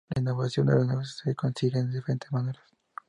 La 0.15 0.19
innovación 0.19 0.67
en 0.69 0.77
los 0.77 0.87
negocios 0.87 1.21
se 1.23 1.35
consigue 1.35 1.83
de 1.83 1.91
diferentes 1.93 2.31
maneras. 2.31 2.63